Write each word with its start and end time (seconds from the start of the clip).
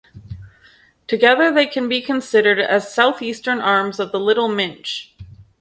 Together, 1.07 1.53
they 1.53 1.67
can 1.67 1.87
be 1.87 2.01
considered 2.01 2.57
as 2.57 2.91
southeastern 2.91 3.59
arms 3.59 3.99
of 3.99 4.11
the 4.11 4.19
Little 4.19 4.47
Minch. 4.47 5.13